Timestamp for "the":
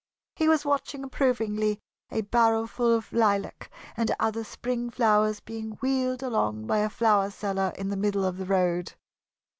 7.89-7.95, 8.37-8.45